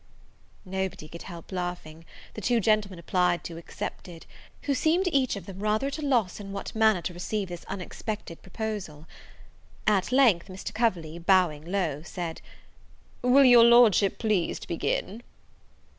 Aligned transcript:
Nobody 0.65 1.07
could 1.07 1.21
help 1.21 1.51
laughing, 1.51 2.05
the 2.33 2.41
two 2.41 2.59
gentlemen 2.59 2.97
applied 2.97 3.43
to 3.43 3.57
excepted; 3.57 4.25
who 4.63 4.73
seemed, 4.73 5.07
each 5.11 5.35
of 5.35 5.45
them, 5.45 5.59
rather 5.59 5.85
at 5.85 5.99
a 5.99 6.01
loss 6.01 6.39
in 6.39 6.51
what 6.51 6.73
manner 6.73 7.03
to 7.03 7.13
receive 7.13 7.49
this 7.49 7.65
unexpected 7.65 8.41
proposal. 8.41 9.05
At 9.85 10.11
length 10.11 10.47
Mr. 10.47 10.73
Coverley, 10.73 11.19
bowing 11.19 11.63
low, 11.71 12.01
said, 12.01 12.41
"Will 13.21 13.45
your 13.45 13.63
Lordship 13.63 14.17
please 14.17 14.57
to 14.61 14.67
begin?" 14.67 15.21